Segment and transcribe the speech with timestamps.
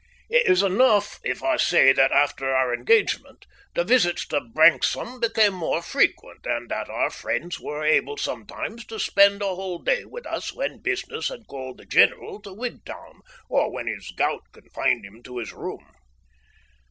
[0.29, 5.53] It is enough if I say that after our engagement the visits to Branksome became
[5.53, 10.25] more frequent, and that our friends were able sometimes to spend a whole day with
[10.25, 15.21] us when business had called the general to Wigtown, or when his gout confined him
[15.21, 15.85] to his room.